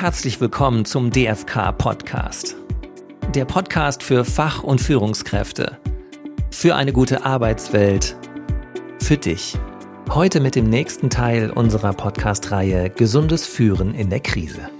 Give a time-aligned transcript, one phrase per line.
[0.00, 2.54] herzlich willkommen zum DFK Podcast.
[3.34, 5.76] Der Podcast für Fach- und Führungskräfte.
[6.52, 8.16] Für eine gute Arbeitswelt.
[9.00, 9.58] Für dich.
[10.10, 14.70] Heute mit dem nächsten Teil unserer Podcast-Reihe Gesundes Führen in der Krise.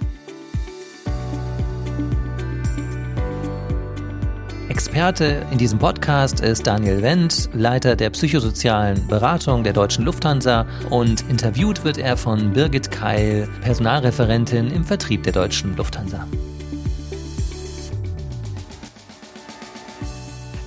[4.99, 11.21] Experte in diesem Podcast ist Daniel Wendt, Leiter der psychosozialen Beratung der Deutschen Lufthansa und
[11.29, 16.27] interviewt wird er von Birgit Keil, Personalreferentin im Vertrieb der Deutschen Lufthansa.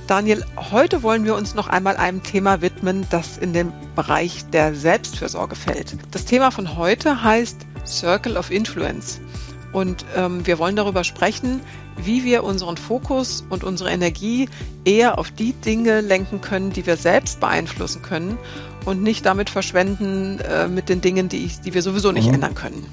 [0.07, 4.75] Daniel, heute wollen wir uns noch einmal einem Thema widmen, das in den Bereich der
[4.75, 5.99] Selbstfürsorge fällt.
[6.11, 9.21] Das Thema von heute heißt Circle of Influence.
[9.73, 11.61] Und ähm, wir wollen darüber sprechen,
[11.97, 14.49] wie wir unseren Fokus und unsere Energie
[14.85, 18.39] eher auf die Dinge lenken können, die wir selbst beeinflussen können
[18.85, 22.35] und nicht damit verschwenden äh, mit den Dingen, die, ich, die wir sowieso nicht mhm.
[22.35, 22.87] ändern können.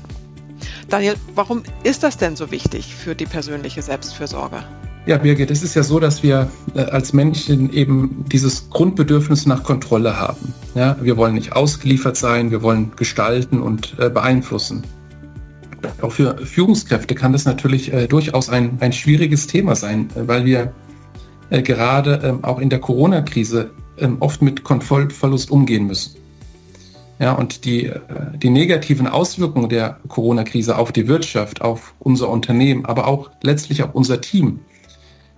[0.88, 4.63] Daniel, warum ist das denn so wichtig für die persönliche Selbstfürsorge?
[5.05, 9.63] Ja, Birgit, es ist ja so, dass wir äh, als Menschen eben dieses Grundbedürfnis nach
[9.63, 10.53] Kontrolle haben.
[10.75, 14.83] Ja, wir wollen nicht ausgeliefert sein, wir wollen gestalten und äh, beeinflussen
[16.02, 20.45] auch für Führungskräfte kann das natürlich äh, durchaus ein, ein schwieriges Thema sein, äh, weil
[20.45, 20.73] wir
[21.49, 26.16] äh, gerade ähm, auch in der Corona-Krise ähm, oft mit Kontrollverlust umgehen müssen.
[27.19, 28.00] Ja, und die, äh,
[28.38, 33.94] die negativen Auswirkungen der Corona-Krise auf die Wirtschaft, auf unser Unternehmen, aber auch letztlich auf
[33.94, 34.59] unser Team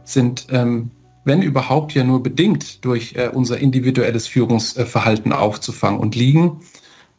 [0.03, 0.91] sind, ähm,
[1.23, 6.61] wenn überhaupt, ja nur bedingt durch äh, unser individuelles Führungsverhalten aufzufangen und liegen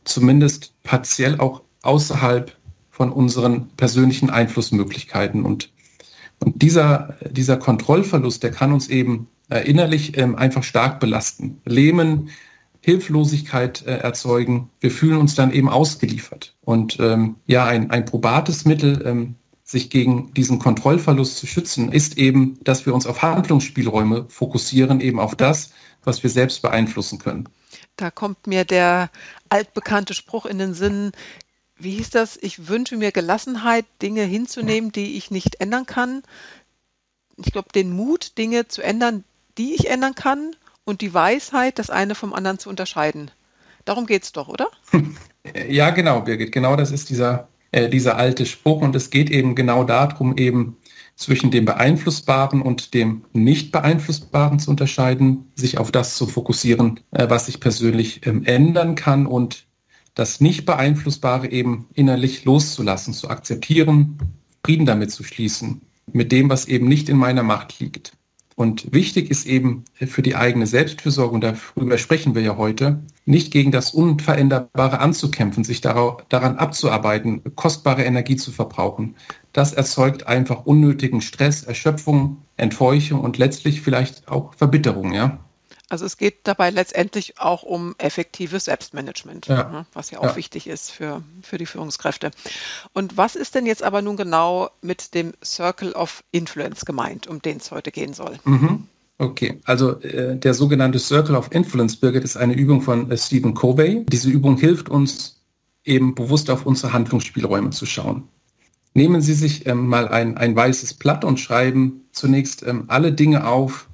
[0.05, 2.56] zumindest partiell auch außerhalb
[2.93, 5.45] von unseren persönlichen Einflussmöglichkeiten.
[5.45, 5.71] Und,
[6.39, 12.29] und dieser, dieser Kontrollverlust, der kann uns eben äh, innerlich ähm, einfach stark belasten, lähmen,
[12.81, 14.69] Hilflosigkeit äh, erzeugen.
[14.81, 16.55] Wir fühlen uns dann eben ausgeliefert.
[16.61, 22.19] Und ähm, ja, ein, ein probates Mittel, ähm, sich gegen diesen Kontrollverlust zu schützen, ist
[22.19, 25.71] eben, dass wir uns auf Handlungsspielräume fokussieren, eben auf das,
[26.05, 27.49] was wir selbst beeinflussen können.
[27.97, 29.11] Da kommt mir der
[29.49, 31.12] altbekannte Spruch in den Sinn,
[31.82, 32.38] wie hieß das?
[32.41, 36.22] Ich wünsche mir Gelassenheit, Dinge hinzunehmen, die ich nicht ändern kann.
[37.37, 39.25] Ich glaube, den Mut, Dinge zu ändern,
[39.59, 40.54] die ich ändern kann
[40.84, 43.31] und die Weisheit, das eine vom anderen zu unterscheiden.
[43.84, 44.69] Darum geht es doch, oder?
[45.69, 46.53] Ja, genau, Birgit.
[46.53, 50.76] Genau das ist dieser, äh, dieser alte Spruch und es geht eben genau darum, eben
[51.16, 57.28] zwischen dem Beeinflussbaren und dem nicht beeinflussbaren zu unterscheiden, sich auf das zu fokussieren, äh,
[57.28, 59.66] was sich persönlich ähm, ändern kann und
[60.15, 64.19] das nicht beeinflussbare eben innerlich loszulassen, zu akzeptieren,
[64.65, 68.12] Frieden damit zu schließen, mit dem, was eben nicht in meiner Macht liegt.
[68.55, 73.51] Und wichtig ist eben für die eigene Selbstfürsorge, und darüber sprechen wir ja heute, nicht
[73.51, 79.17] gegen das Unveränderbare anzukämpfen, sich daran abzuarbeiten, kostbare Energie zu verbrauchen.
[79.55, 85.39] Das erzeugt einfach unnötigen Stress, Erschöpfung, Entfeuchung und letztlich vielleicht auch Verbitterung, ja.
[85.92, 89.69] Also es geht dabei letztendlich auch um effektives Selbstmanagement, ja.
[89.69, 90.36] Ne, was ja auch ja.
[90.36, 92.30] wichtig ist für, für die Führungskräfte.
[92.94, 97.42] Und was ist denn jetzt aber nun genau mit dem Circle of Influence gemeint, um
[97.42, 98.38] den es heute gehen soll?
[98.44, 98.88] Mhm.
[99.19, 103.53] Okay, also äh, der sogenannte Circle of Influence, Birgit, ist eine Übung von äh, Stephen
[103.53, 104.06] Covey.
[104.09, 105.42] Diese Übung hilft uns
[105.84, 108.26] eben bewusst auf unsere Handlungsspielräume zu schauen.
[108.94, 113.47] Nehmen Sie sich ähm, mal ein, ein weißes Blatt und schreiben zunächst ähm, alle Dinge
[113.47, 113.88] auf,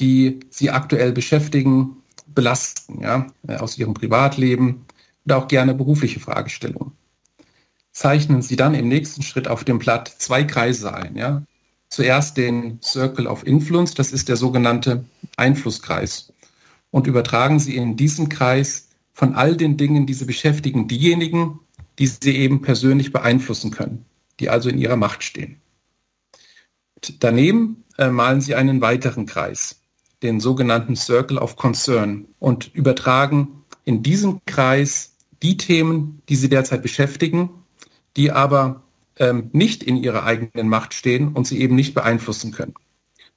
[0.00, 1.96] die sie aktuell beschäftigen,
[2.26, 4.86] belasten, ja, äh, aus ihrem Privatleben
[5.24, 6.92] oder auch gerne berufliche Fragestellungen.
[7.92, 11.42] Zeichnen Sie dann im nächsten Schritt auf dem Blatt zwei Kreise ein, ja.
[11.88, 15.04] Zuerst den Circle of Influence, das ist der sogenannte
[15.36, 16.32] Einflusskreis.
[16.92, 21.58] Und übertragen Sie in diesen Kreis von all den Dingen, die Sie beschäftigen, diejenigen,
[21.98, 24.04] die Sie eben persönlich beeinflussen können,
[24.38, 25.60] die also in Ihrer Macht stehen.
[27.18, 29.79] Daneben äh, malen Sie einen weiteren Kreis
[30.22, 36.82] den sogenannten Circle of Concern und übertragen in diesem Kreis die Themen, die sie derzeit
[36.82, 37.50] beschäftigen,
[38.16, 38.82] die aber
[39.16, 42.74] ähm, nicht in ihrer eigenen Macht stehen und sie eben nicht beeinflussen können.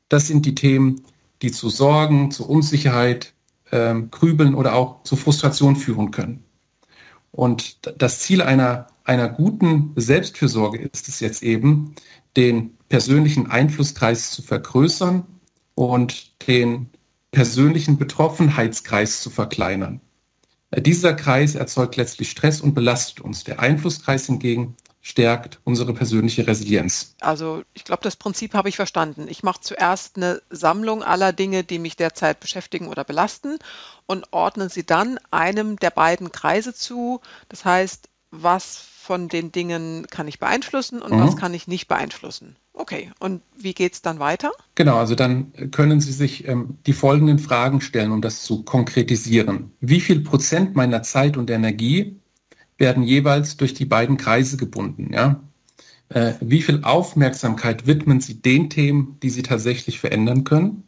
[0.09, 1.01] Das sind die Themen,
[1.41, 3.33] die zu Sorgen, zu Unsicherheit,
[3.71, 6.43] ähm, Grübeln oder auch zu Frustration führen können.
[7.31, 11.95] Und das Ziel einer, einer guten Selbstfürsorge ist es jetzt eben,
[12.37, 15.25] den persönlichen Einflusskreis zu vergrößern
[15.75, 16.89] und den
[17.31, 20.01] persönlichen Betroffenheitskreis zu verkleinern.
[20.71, 23.43] Äh, dieser Kreis erzeugt letztlich Stress und belastet uns.
[23.43, 27.15] Der Einflusskreis hingegen stärkt unsere persönliche Resilienz.
[27.19, 29.27] Also ich glaube, das Prinzip habe ich verstanden.
[29.27, 33.59] Ich mache zuerst eine Sammlung aller Dinge, die mich derzeit beschäftigen oder belasten
[34.05, 37.19] und ordne sie dann einem der beiden Kreise zu.
[37.49, 41.19] Das heißt, was von den Dingen kann ich beeinflussen und mhm.
[41.19, 42.55] was kann ich nicht beeinflussen.
[42.73, 44.51] Okay, und wie geht es dann weiter?
[44.73, 49.71] Genau, also dann können Sie sich ähm, die folgenden Fragen stellen, um das zu konkretisieren.
[49.79, 52.19] Wie viel Prozent meiner Zeit und Energie
[52.79, 55.13] werden jeweils durch die beiden Kreise gebunden?
[55.13, 55.43] Ja?
[56.09, 60.83] Äh, wie viel Aufmerksamkeit widmen Sie den Themen, die Sie tatsächlich verändern können?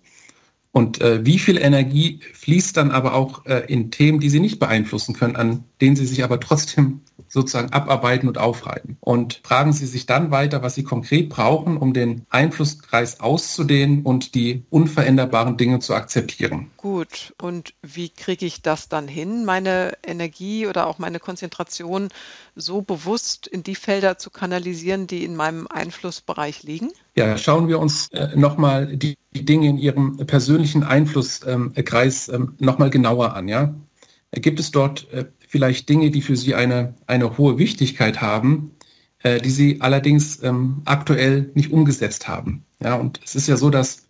[0.76, 4.60] Und äh, wie viel Energie fließt dann aber auch äh, in Themen, die Sie nicht
[4.60, 7.00] beeinflussen können, an denen Sie sich aber trotzdem
[7.30, 8.98] sozusagen abarbeiten und aufreiben?
[9.00, 14.36] Und fragen Sie sich dann weiter, was Sie konkret brauchen, um den Einflusskreis auszudehnen und
[14.36, 16.72] die unveränderbaren Dinge zu akzeptieren.
[16.76, 22.10] Gut, und wie kriege ich das dann hin, meine Energie oder auch meine Konzentration
[22.54, 26.92] so bewusst in die Felder zu kanalisieren, die in meinem Einflussbereich liegen?
[27.16, 32.90] Ja, schauen wir uns äh, nochmal die, die, Dinge in Ihrem persönlichen Einflusskreis ähm, nochmal
[32.90, 33.48] genauer an.
[33.48, 33.76] Ja?
[34.32, 38.72] Gibt es dort äh, vielleicht Dinge, die für Sie eine, eine hohe Wichtigkeit haben,
[39.20, 42.66] äh, die Sie allerdings ähm, aktuell nicht umgesetzt haben?
[42.82, 44.08] Ja, und es ist ja so, dass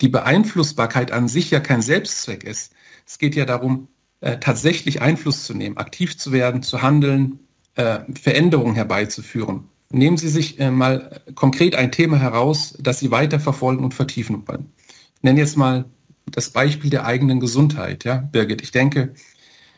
[0.00, 2.72] die Beeinflussbarkeit an sich ja kein Selbstzweck ist.
[3.06, 3.88] Es geht ja darum,
[4.20, 7.40] äh, tatsächlich Einfluss zu nehmen, aktiv zu werden, zu handeln,
[7.76, 9.68] äh, Veränderungen herbeizuführen.
[9.90, 14.72] Nehmen Sie sich äh, mal konkret ein Thema heraus, das Sie weiterverfolgen und vertiefen wollen.
[15.16, 15.86] Ich nenne jetzt mal
[16.26, 18.04] das Beispiel der eigenen Gesundheit.
[18.04, 19.14] Ja, Birgit, ich denke,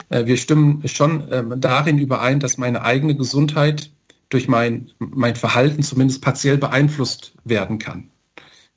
[0.08, 3.90] äh, wir stimmen schon ähm, darin überein, dass meine eigene Gesundheit
[4.30, 8.10] durch mein, mein Verhalten zumindest partiell beeinflusst werden kann.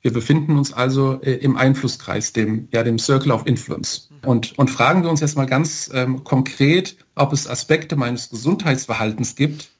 [0.02, 4.10] Wir befinden uns also äh, im Einflusskreis, dem, ja, dem Circle of Influence.
[4.22, 9.34] Und, und fragen wir uns jetzt mal ganz ähm, konkret, ob es Aspekte meines Gesundheitsverhaltens
[9.34, 9.70] gibt,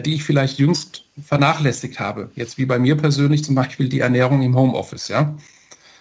[0.00, 2.30] die ich vielleicht jüngst vernachlässigt habe.
[2.34, 5.36] Jetzt wie bei mir persönlich zum Beispiel die Ernährung im Homeoffice, ja.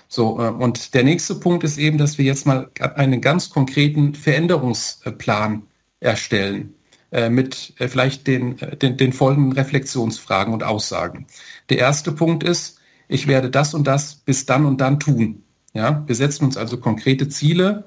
[0.07, 4.13] So, äh, und der nächste Punkt ist eben, dass wir jetzt mal einen ganz konkreten
[4.13, 5.63] Veränderungsplan
[6.01, 6.73] erstellen
[7.11, 11.27] äh, mit äh, vielleicht den, äh, den, den folgenden Reflexionsfragen und Aussagen.
[11.69, 15.43] Der erste Punkt ist, ich werde das und das bis dann und dann tun.
[15.73, 17.85] Ja, wir setzen uns also konkrete Ziele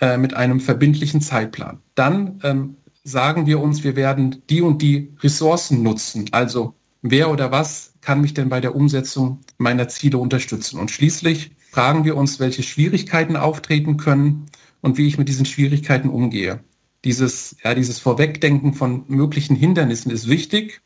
[0.00, 1.80] äh, mit einem verbindlichen Zeitplan.
[1.94, 6.26] Dann ähm, sagen wir uns, wir werden die und die Ressourcen nutzen.
[6.32, 10.80] Also wer oder was kann mich denn bei der Umsetzung meiner Ziele unterstützen?
[10.80, 14.46] Und schließlich fragen wir uns, welche Schwierigkeiten auftreten können
[14.80, 16.60] und wie ich mit diesen Schwierigkeiten umgehe.
[17.04, 20.80] Dieses, ja, dieses Vorwegdenken von möglichen Hindernissen ist wichtig,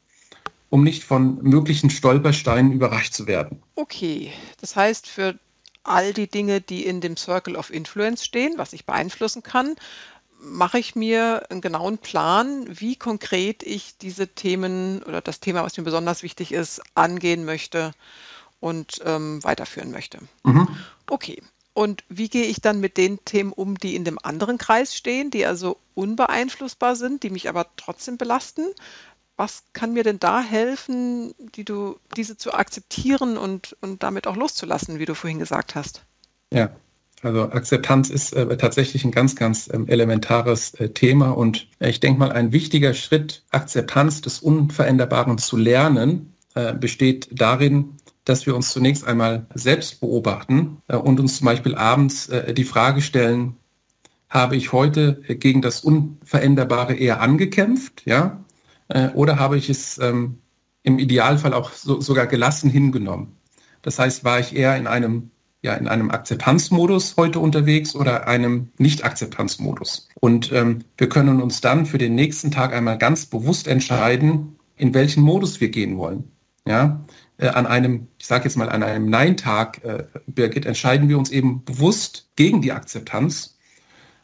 [0.71, 3.63] um nicht von möglichen Stolpersteinen überrascht zu werden.
[3.77, 5.39] Okay, das heißt, für
[5.85, 9.77] all die Dinge, die in dem Circle of Influence stehen, was ich beeinflussen kann,
[10.41, 15.77] mache ich mir einen genauen Plan, wie konkret ich diese Themen oder das Thema, was
[15.77, 17.93] mir besonders wichtig ist, angehen möchte
[18.61, 20.19] und ähm, weiterführen möchte.
[20.45, 20.69] Mhm.
[21.09, 21.43] Okay.
[21.75, 25.31] Und wie gehe ich dann mit den Themen um, die in dem anderen Kreis stehen,
[25.31, 28.67] die also unbeeinflussbar sind, die mich aber trotzdem belasten?
[29.37, 34.35] Was kann mir denn da helfen, die du, diese zu akzeptieren und, und damit auch
[34.35, 36.03] loszulassen, wie du vorhin gesagt hast?
[36.53, 36.71] Ja,
[37.23, 42.01] also Akzeptanz ist äh, tatsächlich ein ganz, ganz ähm, elementares äh, Thema und äh, ich
[42.01, 48.55] denke mal, ein wichtiger Schritt, Akzeptanz des Unveränderbaren zu lernen, äh, besteht darin, dass wir
[48.55, 53.57] uns zunächst einmal selbst beobachten äh, und uns zum Beispiel abends äh, die Frage stellen,
[54.29, 58.45] habe ich heute gegen das Unveränderbare eher angekämpft, ja,
[59.15, 60.39] oder habe ich es ähm,
[60.83, 63.39] im Idealfall auch so, sogar gelassen hingenommen?
[63.81, 65.31] Das heißt, war ich eher in einem
[65.63, 70.09] ja in einem Akzeptanzmodus heute unterwegs oder einem Nicht-Akzeptanzmodus.
[70.21, 74.95] Und ähm, wir können uns dann für den nächsten Tag einmal ganz bewusst entscheiden, in
[74.95, 76.31] welchen Modus wir gehen wollen.
[76.67, 77.05] Ja,
[77.39, 81.31] äh, an einem, ich sage jetzt mal, an einem Nein-Tag, äh, Birgit, entscheiden wir uns
[81.31, 83.57] eben bewusst gegen die Akzeptanz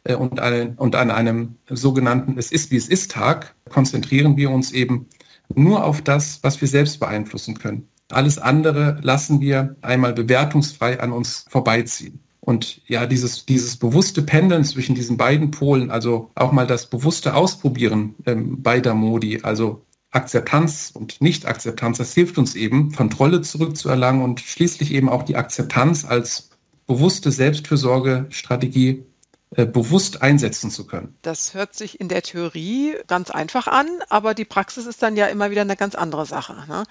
[0.05, 4.51] äh, und, eine, und an einem sogenannten Es ist wie es ist Tag konzentrieren wir
[4.51, 5.09] uns eben
[5.55, 7.89] nur auf das, was wir selbst beeinflussen können.
[8.11, 12.21] Alles andere lassen wir einmal bewertungsfrei an uns vorbeiziehen.
[12.41, 17.35] Und ja, dieses, dieses bewusste Pendeln zwischen diesen beiden Polen, also auch mal das bewusste
[17.35, 24.41] Ausprobieren ähm, beider Modi, also Akzeptanz und Nicht-Akzeptanz, das hilft uns eben, Kontrolle zurückzuerlangen und
[24.41, 26.51] schließlich eben auch die Akzeptanz als
[26.87, 29.05] bewusste Selbstfürsorgestrategie
[29.55, 31.17] bewusst einsetzen zu können.
[31.23, 35.27] Das hört sich in der Theorie ganz einfach an, aber die Praxis ist dann ja
[35.27, 36.55] immer wieder eine ganz andere Sache.
[36.69, 36.85] Ne?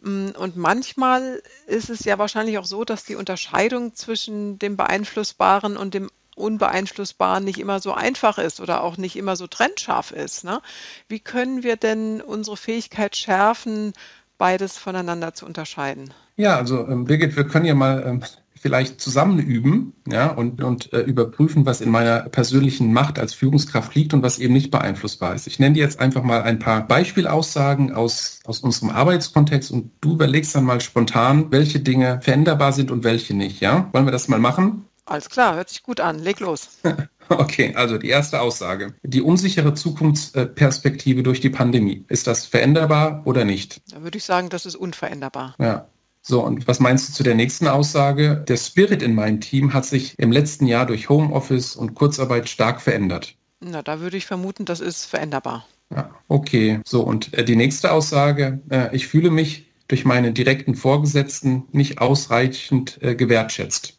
[0.00, 5.76] Mm, und manchmal ist es ja wahrscheinlich auch so, dass die Unterscheidung zwischen dem Beeinflussbaren
[5.76, 10.44] und dem Unbeeinflussbaren nicht immer so einfach ist oder auch nicht immer so trennscharf ist.
[10.44, 10.60] Ne?
[11.08, 13.94] Wie können wir denn unsere Fähigkeit schärfen,
[14.38, 16.12] beides voneinander zu unterscheiden?
[16.36, 18.22] Ja, also ähm, Birgit, wir können ja mal ähm,
[18.60, 23.94] vielleicht zusammen üben ja, und, und äh, überprüfen, was in meiner persönlichen Macht als Führungskraft
[23.94, 25.46] liegt und was eben nicht beeinflussbar ist.
[25.46, 30.12] Ich nenne dir jetzt einfach mal ein paar Beispielaussagen aus, aus unserem Arbeitskontext und du
[30.12, 33.60] überlegst dann mal spontan, welche Dinge veränderbar sind und welche nicht.
[33.60, 33.88] Ja?
[33.92, 34.86] Wollen wir das mal machen?
[35.04, 36.18] Alles klar, hört sich gut an.
[36.18, 36.68] Leg los.
[37.28, 38.94] Okay, also die erste Aussage.
[39.02, 42.04] Die unsichere Zukunftsperspektive durch die Pandemie.
[42.08, 43.80] Ist das veränderbar oder nicht?
[43.90, 45.56] Da würde ich sagen, das ist unveränderbar.
[45.58, 45.88] Ja.
[46.28, 48.44] So, und was meinst du zu der nächsten Aussage?
[48.48, 52.82] Der Spirit in meinem Team hat sich im letzten Jahr durch Homeoffice und Kurzarbeit stark
[52.82, 53.36] verändert.
[53.60, 55.68] Na, da würde ich vermuten, das ist veränderbar.
[55.94, 56.80] Ja, okay.
[56.84, 62.00] So, und äh, die nächste Aussage, äh, ich fühle mich durch meine direkten Vorgesetzten nicht
[62.00, 63.96] ausreichend äh, gewertschätzt.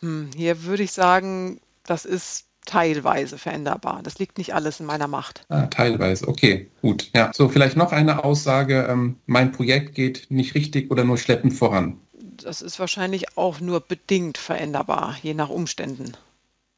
[0.00, 4.00] Hm, hier würde ich sagen, das ist teilweise veränderbar.
[4.02, 5.44] Das liegt nicht alles in meiner Macht.
[5.48, 7.10] Ah, teilweise, okay, gut.
[7.14, 11.54] Ja, so vielleicht noch eine Aussage, ähm, mein Projekt geht nicht richtig oder nur schleppend
[11.54, 11.98] voran.
[12.12, 16.12] Das ist wahrscheinlich auch nur bedingt veränderbar, je nach Umständen.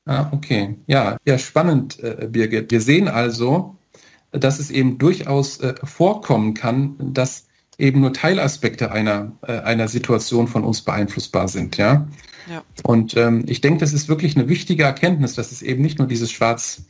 [0.07, 0.77] Ah, okay.
[0.87, 2.71] Ja, ja, spannend, äh, Birgit.
[2.71, 3.77] Wir sehen also,
[4.31, 7.48] dass es eben durchaus äh, vorkommen kann, dass
[7.79, 11.77] eben nur Teilaspekte einer, äh, einer Situation von uns beeinflussbar sind.
[11.77, 12.09] Ja?
[12.51, 12.63] ja.
[12.83, 16.09] Und ähm, ich denke, das ist wirklich eine wichtige Erkenntnis, dass es eben nicht nur
[16.09, 16.83] dieses Schwarz,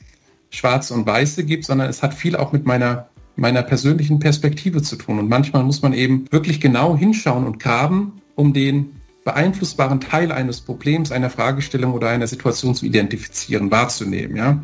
[0.51, 4.97] Schwarz und Weiße gibt, sondern es hat viel auch mit meiner, meiner persönlichen Perspektive zu
[4.97, 5.19] tun.
[5.19, 10.63] Und manchmal muss man eben wirklich genau hinschauen und graben, um den beeinflussbaren Teil eines
[10.63, 14.37] Problems, einer Fragestellung oder einer Situation zu identifizieren, wahrzunehmen.
[14.37, 14.63] Ja?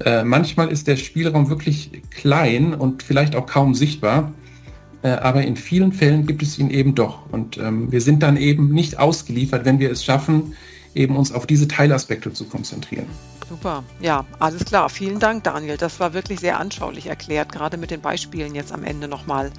[0.00, 4.32] Äh, manchmal ist der Spielraum wirklich klein und vielleicht auch kaum sichtbar.
[5.04, 7.30] Äh, aber in vielen Fällen gibt es ihn eben doch.
[7.30, 10.54] Und ähm, wir sind dann eben nicht ausgeliefert, wenn wir es schaffen,
[10.94, 13.06] eben uns auf diese Teilaspekte zu konzentrieren.
[13.48, 14.88] Super, ja, alles klar.
[14.88, 15.76] Vielen Dank, Daniel.
[15.76, 19.52] Das war wirklich sehr anschaulich erklärt, gerade mit den Beispielen jetzt am Ende nochmal.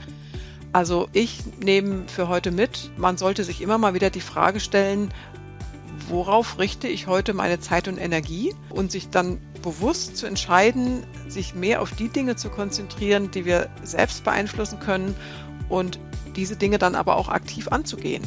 [0.73, 5.13] Also ich nehme für heute mit, man sollte sich immer mal wieder die Frage stellen,
[6.09, 11.55] worauf richte ich heute meine Zeit und Energie und sich dann bewusst zu entscheiden, sich
[11.55, 15.15] mehr auf die Dinge zu konzentrieren, die wir selbst beeinflussen können
[15.67, 15.99] und
[16.35, 18.23] diese Dinge dann aber auch aktiv anzugehen.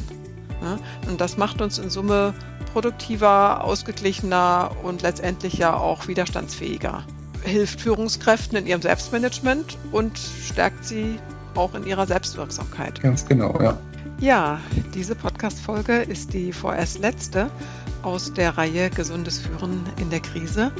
[1.07, 2.33] Und das macht uns in Summe
[2.73, 7.05] produktiver, ausgeglichener und letztendlich ja auch widerstandsfähiger.
[7.43, 11.17] Hilft Führungskräften in ihrem Selbstmanagement und stärkt sie
[11.55, 13.01] auch in ihrer Selbstwirksamkeit.
[13.01, 13.77] Ganz genau, ja.
[14.19, 14.59] Ja,
[14.93, 17.49] diese Podcast-Folge ist die vorerst letzte
[18.03, 20.73] aus der Reihe Gesundes Führen in der Krise.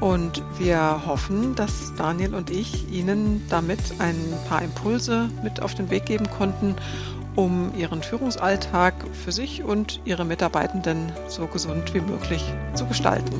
[0.00, 4.16] Und wir hoffen, dass Daniel und ich Ihnen damit ein
[4.48, 6.74] paar Impulse mit auf den Weg geben konnten,
[7.36, 13.34] um Ihren Führungsalltag für sich und Ihre Mitarbeitenden so gesund wie möglich zu gestalten.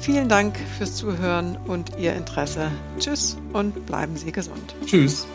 [0.00, 2.70] Vielen Dank fürs Zuhören und Ihr Interesse.
[2.98, 4.74] Tschüss und bleiben Sie gesund.
[4.84, 5.26] Tschüss.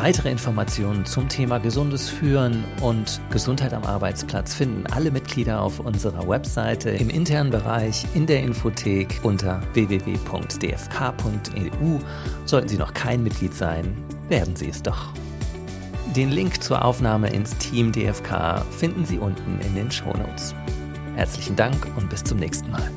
[0.00, 6.28] Weitere Informationen zum Thema gesundes Führen und Gesundheit am Arbeitsplatz finden alle Mitglieder auf unserer
[6.28, 10.38] Webseite im internen Bereich in der Infothek unter www.dfk.eu.
[12.44, 13.96] Sollten Sie noch kein Mitglied sein,
[14.28, 15.08] werden Sie es doch.
[16.14, 20.54] Den Link zur Aufnahme ins Team DFK finden Sie unten in den Shownotes.
[21.16, 22.88] Herzlichen Dank und bis zum nächsten Mal.